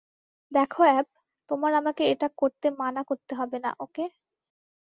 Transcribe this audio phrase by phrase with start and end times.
[0.51, 1.07] দেখো, অ্যাব,
[1.49, 4.03] তোমার আমাকে এটা করতে মানা করতে হবে না, ওকে?